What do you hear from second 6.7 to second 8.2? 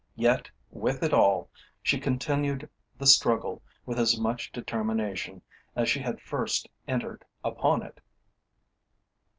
entered upon it.